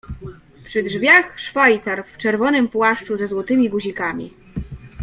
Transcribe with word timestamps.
Przy 0.65 0.83
drzwiach 0.83 1.39
szwajcar 1.39 2.03
w 2.05 2.17
czerwonym 2.17 2.67
płaszczu 2.69 3.17
ze 3.17 3.27
złotymi 3.27 3.69
guzikami. 3.69 4.33